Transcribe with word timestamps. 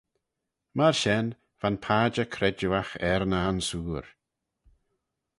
Myr 0.77 0.93
shen, 0.99 1.27
va'n 1.59 1.77
padjer 1.85 2.27
credjueagh 2.35 2.93
er 3.09 3.21
ny 3.29 3.39
ansoor. 3.49 4.05